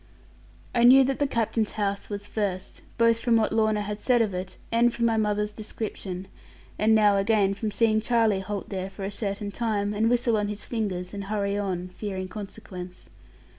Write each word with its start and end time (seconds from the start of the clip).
I 0.73 0.83
knew 0.83 1.03
that 1.03 1.19
the 1.19 1.27
Captain's 1.27 1.73
house 1.73 2.09
was 2.09 2.25
first, 2.25 2.81
both 2.97 3.19
from 3.19 3.35
what 3.35 3.53
Lorna 3.53 3.81
had 3.83 4.01
said 4.01 4.19
of 4.19 4.33
it, 4.33 4.57
and 4.71 4.91
from 4.91 5.05
my 5.05 5.15
mother's 5.15 5.51
description, 5.51 6.27
and 6.79 6.95
now 6.95 7.17
again 7.17 7.53
from 7.53 7.69
seeing 7.69 8.01
Charlie 8.01 8.39
halt 8.39 8.69
there 8.69 8.89
for 8.89 9.03
a 9.03 9.11
certain 9.11 9.51
time, 9.51 9.93
and 9.93 10.09
whistle 10.09 10.37
on 10.37 10.47
his 10.47 10.63
fingers, 10.65 11.13
and 11.13 11.25
hurry 11.25 11.55
on, 11.55 11.89
fearing 11.89 12.29
consequence. 12.29 13.09